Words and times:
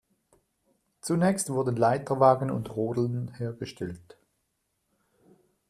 Zunächst 1.01 1.51
wurden 1.51 1.75
Leiterwagen 1.75 2.49
und 2.49 2.75
Rodeln 2.75 3.35
hergestellt. 3.35 4.17